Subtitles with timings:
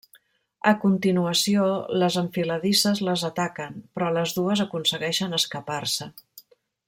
[0.69, 1.67] A continuació
[2.03, 6.11] les enfiladisses les ataquen, però les dues aconsegueixen escapar-se.